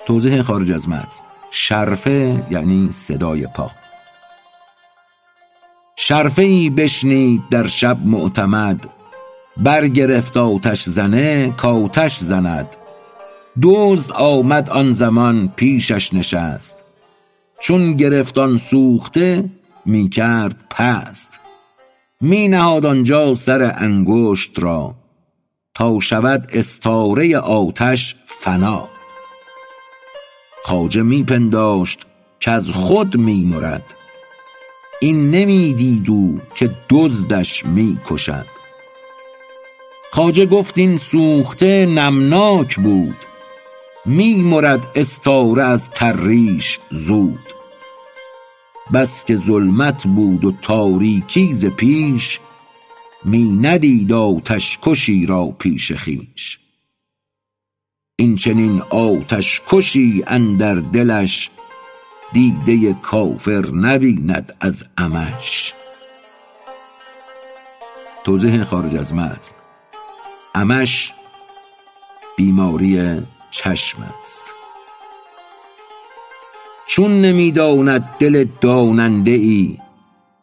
[0.06, 1.20] توضیح خارج از متن.
[1.50, 3.70] شرفه یعنی صدای پا.
[5.96, 8.86] شرفه ای بشنید در شب معتمد.
[9.56, 12.76] برگرفت آتش زنه کآتش زند.
[13.62, 16.84] دزد آمد آن زمان پیشش نشست.
[17.60, 19.50] چون گرفت آن سوخته
[19.84, 21.40] می کرد پست.
[22.20, 24.94] می نهاد آنجا سر انگشت را.
[25.74, 28.91] تا شود استاره آتش فنا.
[30.64, 32.06] خواجه می پنداشت
[32.40, 33.94] کز خود می مرد
[35.00, 38.46] این نمی دید او که دزدش می کشد
[40.12, 43.16] خواجه گفت این سوخته نمناک بود.
[44.06, 47.38] می مرد استاره از تریش زود.
[48.94, 52.40] بس که ظلمت بود و تاریکی ز پیش
[53.24, 56.58] می ندید آتش کشی را پیش خویش
[58.22, 61.50] این چنین آتش کشی اندر دلش
[62.32, 65.74] دیده کافر نبیند از عمش
[68.24, 69.52] توضیح خارج از متن.
[70.54, 71.12] عمش
[72.36, 73.20] بیماری
[73.50, 74.52] چشم است.
[76.86, 79.78] چون نمی داند دل داننده ای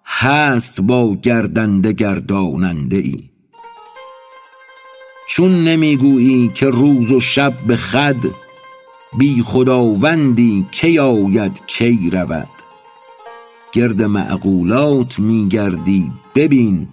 [0.06, 3.30] هست با گردنده گرداننده ای
[5.32, 8.36] چون نمی گویی که روز و شب به خود
[9.18, 12.48] بی خداوندی کی آید کی رود.
[13.72, 16.88] گرد معقولات می گردی ببین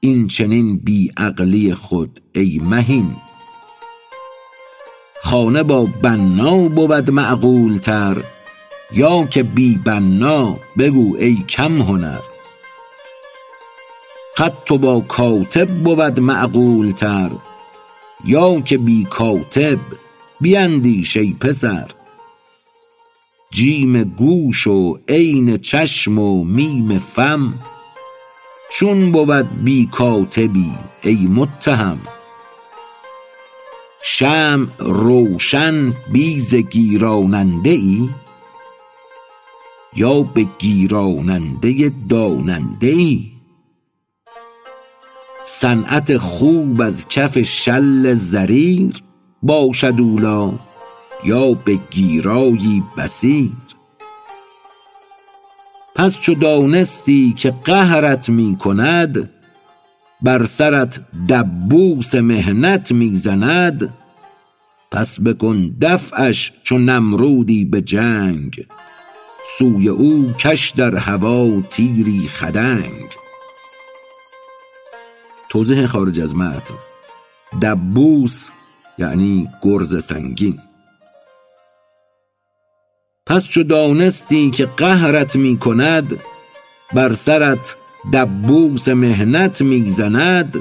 [0.00, 3.16] این چنین بی عقلی خود ای مهین.
[5.22, 8.16] خانه با بنا بود معقول تر
[8.92, 12.20] یا که بی بنا بگو ای کم هنر.
[14.34, 17.30] خط با کاتب بود معقول تر
[18.24, 19.78] یا که بی کاتب
[20.40, 21.90] بیندیش ای پسر.
[23.50, 27.54] جیم گوش و عین چشم و میم فم
[28.70, 31.98] چون بود بی کاتبی ای متهم.
[34.04, 38.08] شمع روشن بی ز گیراننده ای
[39.96, 43.35] یا به گیراننده داننده ای.
[45.48, 48.92] صنعت خوب از کف شل زریر
[49.42, 50.58] باشد اولی
[51.24, 53.50] یا به گیرایی بصیر
[55.96, 59.30] پس چو دانستی که قهرت می کند
[60.22, 63.94] بر سرت دبوس محنت می زند
[64.90, 68.66] پس بکن دفعش چو نمرودی به جنگ
[69.58, 73.25] سوی او کش در هوا تیری خدنگ.
[75.48, 76.74] توضیح خارج از متن.
[77.62, 78.50] دبوس
[78.98, 80.60] یعنی گرز سنگین.
[83.26, 86.20] پس چو دانستی که قهرت می کند
[86.92, 87.76] بر سرت
[88.12, 90.56] دبوس مهنت می‌زند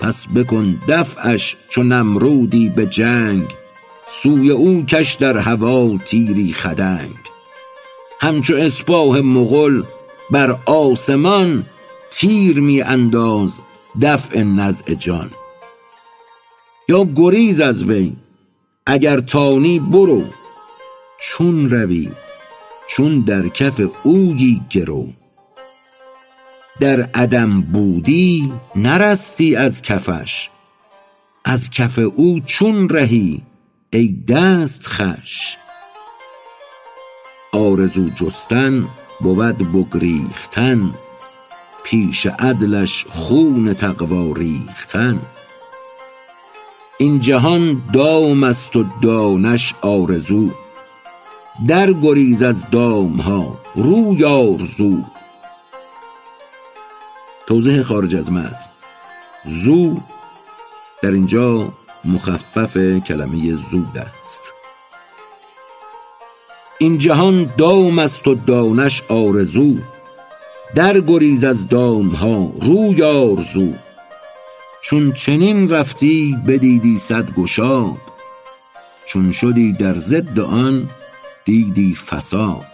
[0.00, 3.46] پس بکن دفعش چو نمرودی به جنگ
[4.06, 7.16] سوی او کش در هوا تیری خدنگ.
[8.20, 9.82] همچو اسپاه مغل
[10.30, 11.64] بر آسمان
[12.10, 13.60] تیر می انداز
[14.02, 15.30] دفع نزع جان.
[16.88, 18.16] یا گریز از وی
[18.86, 20.24] اگر تانی برو.
[21.20, 22.10] چون روی
[22.88, 25.08] چون در کف اویی گرو.
[26.80, 30.50] در عدم بودی نرستی از کفش.
[31.44, 33.42] از کف او چون رهی
[33.92, 35.56] ای دست خش.
[37.52, 38.88] آرزو جستن
[39.20, 40.94] بود بگریختن.
[41.90, 45.20] پیش عدلش خون تقوا ریختن.
[46.98, 50.50] این جهان دام است و دانش آرزو.
[51.68, 54.98] در گریز از دام ها روی آرزو.
[57.46, 58.70] توضیح خارج از متن.
[59.46, 59.96] زو
[61.02, 61.72] در اینجا
[62.04, 64.52] مخفف کلمه زود است.
[66.78, 69.78] این جهان دام است و دانش آرزو.
[70.74, 73.72] در گریز از دام ها روی آرزو
[74.80, 77.96] چون چنین رفتی بدیدی صد گشاد.
[79.06, 80.90] چون شدی در ضد آن
[81.44, 82.66] دیدی فساد.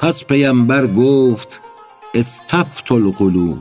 [0.00, 1.60] پس پیمبر گفت
[2.14, 3.58] استفت القلوب.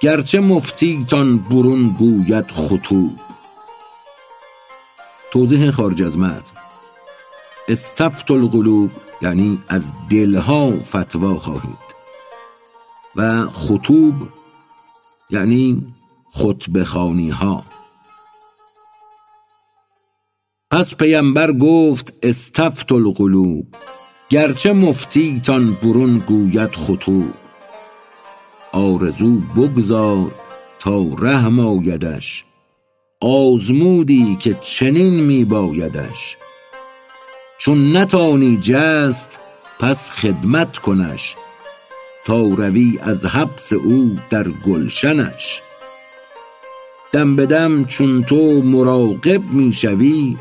[0.00, 3.20] گرچه مفتیتان برون گوید خطوب.
[5.32, 6.67] توضیح خارج از متن.
[7.68, 8.90] استفت القلوب
[9.22, 11.88] یعنی از دلها فتوا خواهید.
[13.16, 14.14] و خطوب
[15.30, 15.86] یعنی
[16.32, 17.64] خطبه خانی ها
[20.70, 23.66] پس پیمبر گفت استفت القلوب
[24.28, 27.34] گرچه مفتیتان برون گوید خطوب.
[28.72, 30.34] آرزو بگذار
[30.78, 32.44] تا رحم آیدش
[33.20, 36.36] آزمودی که چنین می بایدش
[37.58, 39.38] چون نتانی جست
[39.80, 41.34] پس خدمت کنش
[42.24, 45.62] تا روی از حبس او در گلشنش.
[47.12, 50.36] دم به دم چون تو مراقب می شوی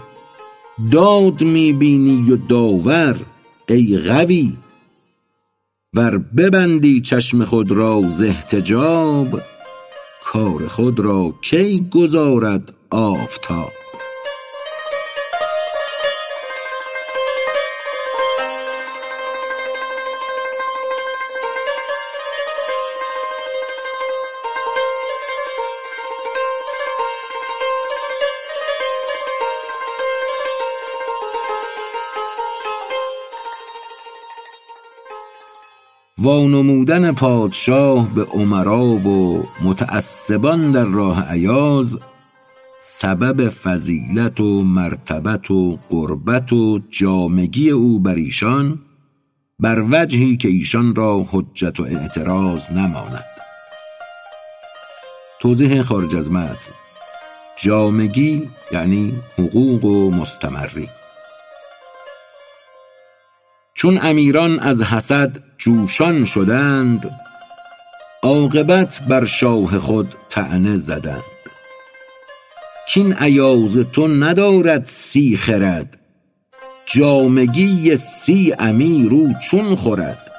[0.92, 3.16] داد می بینی و داور
[3.70, 4.54] ای غوی
[5.94, 9.42] ور ببندی چشم خود را ز احتجاب
[10.26, 13.87] کار خود را کی گذارد آفتاب.
[36.20, 41.98] وانمودن پادشاه به امرا و متعصبان در راه ایاز
[42.80, 48.80] سبب فضیلت و مرتبت و قربت و جامگی او بر ایشان
[49.60, 53.26] بر وجهی که ایشان را حجت و اعتراض نماند.
[55.40, 56.72] توضیح خارج از متن.
[57.58, 60.90] جامگی یعنی حقوق و مستمری.
[63.78, 67.10] چون امیران از حسد جوشان شدند
[68.24, 71.24] عاقبت بر شاه خود طعنه زدند.
[72.90, 75.98] کین ایاز تو ندارد سی خرد
[76.86, 80.32] جامگی سی امیر او چون خورد.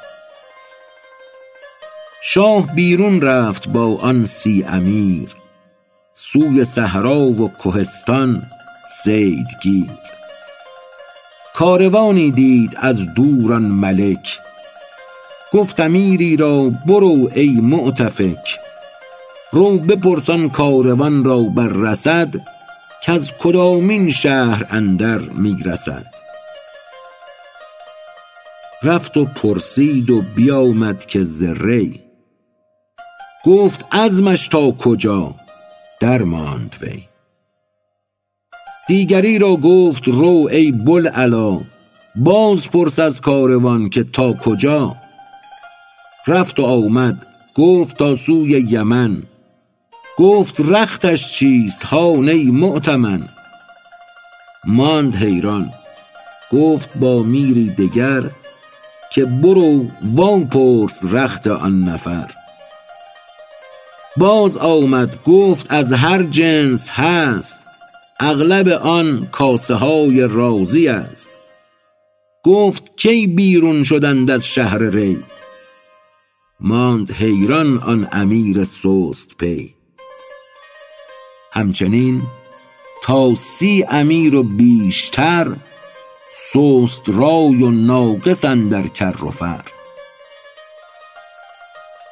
[2.22, 5.28] شاه بیرون رفت با آن سی امیر
[6.12, 8.42] سوی صحرا و کهستان
[9.02, 9.90] صیدگیر
[11.58, 14.38] کاروانی دید از دور آن ملک.
[15.52, 18.58] گفت امیری را برو ای معتفک.
[19.52, 22.34] رو بپرس آن کاروان را بر رسد
[23.02, 26.06] کز کدامین شهر اندر می رسد.
[28.82, 32.00] رفت و پرسید و بیامد که ز ری
[33.44, 35.34] گفت عزمش تا کجا؟
[36.00, 37.17] در ماند وی.
[38.88, 41.60] دیگری را گفت رو ای بوالعلا
[42.16, 44.96] باز پرس از کاروان که تا کجا؟
[46.26, 49.22] رفت و آمد گفت تا سوی یمن
[50.16, 53.28] گفت رختش چیست هان ای مؤتمن؟
[54.64, 55.70] ماند حیران
[56.52, 58.22] گفت با میری دگر
[59.12, 62.30] که برو واپرس رخت آن نفر.
[64.16, 67.67] باز آمد گفت از هر جنس هست
[68.20, 71.30] اغلب آن کاسه های رازی است.
[72.44, 75.22] گفت کی بیرون شدند از شهر ری؟
[76.60, 79.74] ماند حیران آن امیر سست پی.
[81.52, 82.22] همچنین
[83.02, 85.56] تا سی امیر و بیشتر
[86.32, 89.64] سست رای و ناقص اندر کر و فر.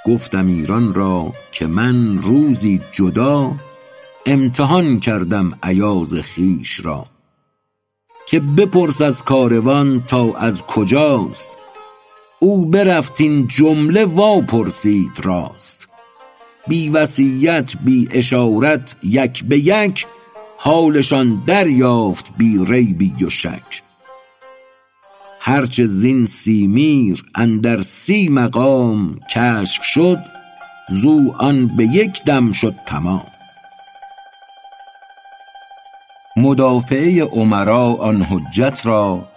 [0.07, 3.52] گفتم ایران را که من روزی جدا
[4.28, 7.06] امتحان کردم ایاز خویش را
[8.28, 11.48] که بپرس از کاروان تا از کجاست.
[12.38, 15.88] او برفت این جمله وا پرسید راست.
[16.68, 20.06] بی وصیت بی اشارت یک به یک
[20.58, 23.82] حالشان دریافت بی ریبی و شک.
[25.40, 30.18] هرچه زین سی میر اندر سی مقام کشف شد
[30.90, 33.36] زو آن به یک دم شد تمام.
[36.39, 39.28] مدافعه امرا آن حجت را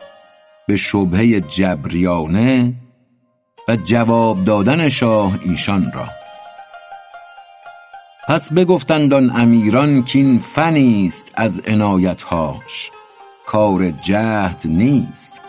[0.68, 2.74] به شبهه جبریانه
[3.68, 6.08] و جواب دادن شاه ایشان را.
[8.28, 12.91] پس بگفتند آن امیران کین فنیست از عنایتهاش
[13.45, 15.41] کار جهد نیست.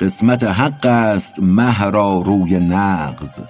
[0.00, 3.40] قسمت حق است مه را روی نغز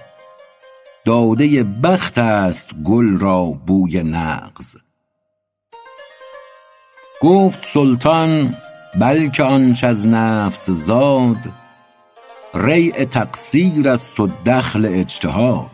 [1.05, 4.75] داده بخت است گل را بوی نغز.
[7.23, 8.55] گفت سلطان
[8.95, 11.37] بلکه آنچ از نفس زاد
[12.53, 15.69] ریع تقصیر است و دخل اجتهاد.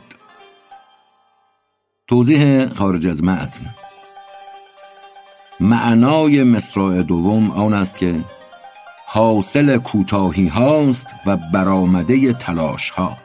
[2.07, 3.65] توضیح خارج از متن.
[5.59, 8.15] معنای مصرع دوم آن است که
[9.05, 13.17] حاصل کوتاهی هاست و برآمده تلاش ها.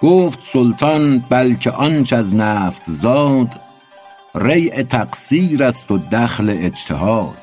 [0.00, 3.69] گفت سلطان بلکه آنچ از نفس زاد
[4.34, 7.36] ریع تقصیر است و دخل اجتهاد.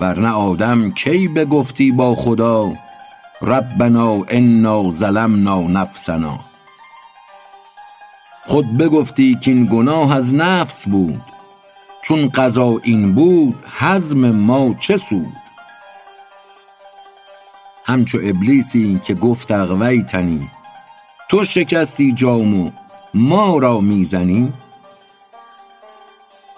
[0.00, 2.72] ورنه آدم کی بگفتی با خدا؟
[3.42, 6.38] ربنا انا ظلمنا نفسنا.
[8.44, 11.22] خود بگفتی کاین گناه از نفس بود.
[12.02, 15.36] چون قضا این بود حزم ما چه سود؟
[17.84, 20.48] همچو ابلیسی که گفت اغویتنی
[21.28, 22.70] تو شکستی جام و
[23.14, 24.52] ما را می زنی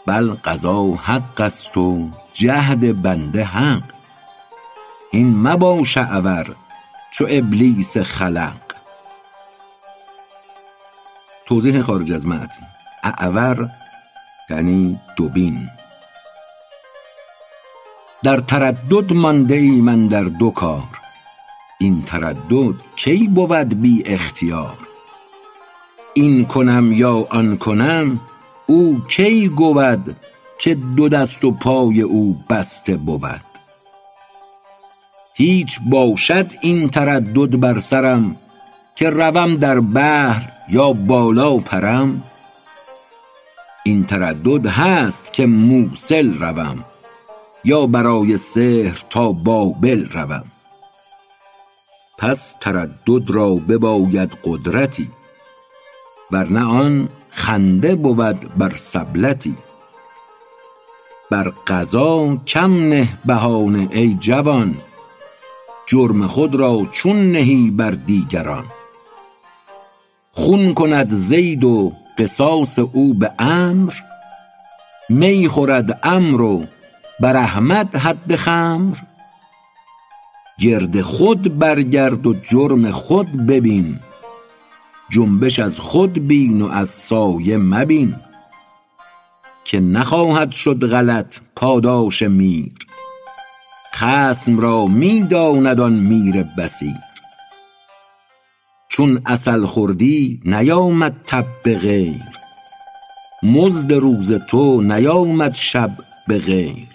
[0.06, 3.82] بل قضا حق است و جهد بنده حق.
[5.12, 6.56] هین مباش اعور
[7.12, 8.56] چو ابلیس خلق.
[11.46, 12.66] توضیح خارج از متن.
[13.04, 13.70] اعور
[14.50, 15.68] یعنی دوبین.
[18.22, 20.82] در تردد مانده ایم اندر دو کار.
[21.78, 24.78] این تردد کی بود بی اختیار؟
[26.14, 28.20] این کنم یا آن کنم
[28.66, 30.16] او کی گود
[30.58, 33.40] که دو دست و پای او بسته بود؟
[35.34, 38.36] هیچ باشد این تردد بر سرم
[38.96, 42.22] که روم در بحر یا بالا پرم؟
[43.84, 46.84] این تردد هست که موصل روم
[47.64, 50.44] یا برای سحر تا بابل روم.
[52.18, 55.10] پس تردد را بباید قدرتی
[56.30, 59.54] ورنه آن خنده بود بر سبلتی.
[61.30, 64.74] بر قضا کم نه بهانه ای جوان.
[65.86, 68.64] جرم خود را چون نهی بر دیگران.
[70.32, 73.92] خون کند زید و قصاص او به عمرو
[75.08, 76.66] می خورد عمرو و
[77.20, 78.96] بر احمد حد خمر.
[80.58, 83.98] گرد خود برگرد و جرم خود ببین.
[85.12, 88.14] جنبش از خود بین و از سایه مبین
[89.64, 92.72] که نخواهد شد غلط پاداش میر.
[93.94, 96.96] خصم را می داند آن میر بصیر.
[98.88, 102.22] چون عسل خوردی نیامد تب به غیر.
[103.42, 105.90] مزد روز تو نیامد شب
[106.28, 106.88] به غیر.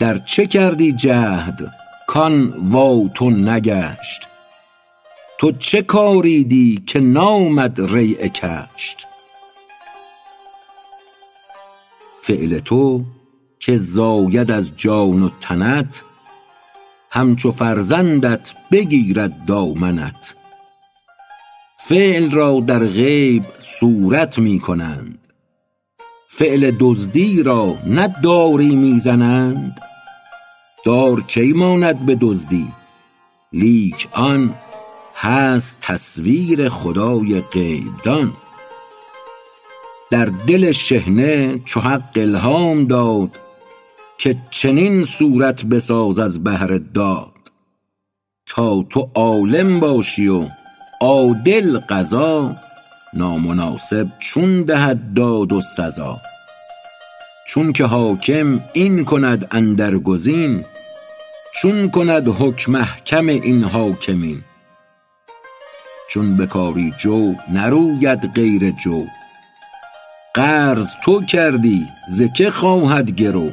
[0.00, 1.72] در چه کردی جهد
[2.06, 4.29] کان وا تو نگشت؟
[5.40, 9.06] تو چه کاریدی که نامد ریع کشت؟
[12.22, 13.04] فعل تو
[13.58, 16.02] که زاید از جان و تنت
[17.10, 20.34] همچو فرزندت بگیرد دامنت.
[21.78, 25.18] فعل را در غیب صورت می کنند.
[26.28, 29.80] فعل دزدی را نه داری می زنند.
[30.84, 32.68] دار کی ماند به دزدی؟
[33.52, 34.54] لیک آن
[35.22, 38.32] هست تصویر خدای غیب دان
[40.10, 43.30] در دل شحنه چو حق الهام داد
[44.18, 47.32] که چنین صورت بساز از بهر داد.
[48.46, 50.46] تا تو عالم باشی و
[51.00, 52.56] عادل قضا
[53.14, 56.18] نامناسب چون دهد داد و سزا.
[57.46, 60.64] چون که حاکم این کند اندر گزین
[61.54, 64.44] چون کند حکم احکم این حاکمین.
[66.10, 69.06] چون بکاری جو نروید غیر جو.
[70.34, 73.50] قرض تو کردی ز که خواهد گرو.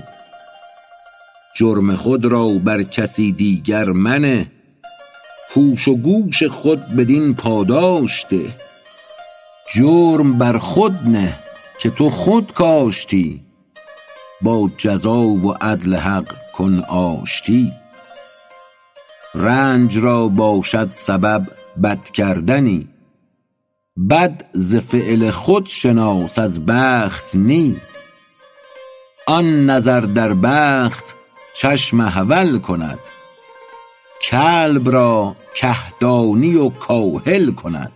[1.55, 4.51] جرم خود را بر کسی دیگر منه.
[5.55, 8.55] هوش و گوش خود بدین پاداش ده.
[9.75, 11.33] جرم بر خود نه
[11.79, 13.41] که تو خود کاشتی.
[14.41, 17.73] با جزا و عدل حق کن آشتی.
[19.35, 21.47] رنج را باشد سبب
[21.83, 22.87] بد کردنی.
[24.09, 27.81] بد ز فعل خود شناس از بخت نی.
[29.27, 31.15] آن نظر در بخت
[31.55, 32.99] چشم احول کند.
[34.21, 37.91] کلب را کهدانی و کاهل کند.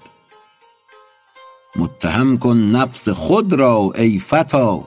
[1.76, 4.82] متهم کن نفس خود را ای فتی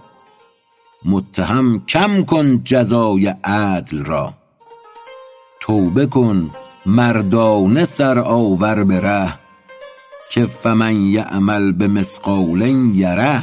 [1.04, 4.34] متهم کم کن جزای عدل را.
[5.60, 6.50] توبه کن
[6.86, 9.34] مردانه سر آور به ره
[10.30, 12.62] که فمن یعمل بمثقال
[12.94, 13.42] یره.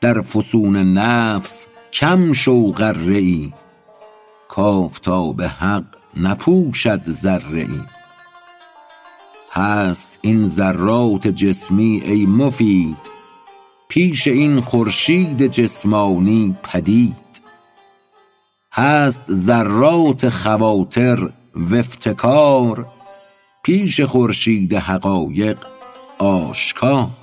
[0.00, 3.52] در فسون نفس کم شو غره ای
[4.48, 5.84] کآفتاب حق
[6.16, 7.80] نپوشد ذره ای
[9.52, 12.96] هست این ذرات جسمی ای مفید
[13.88, 17.29] پیش این خورشید جسمانی پدید.
[18.72, 22.86] هست ذرات خواطر و افتکار
[23.62, 25.58] پیش خورشید حقایق
[26.18, 27.19] آشکار.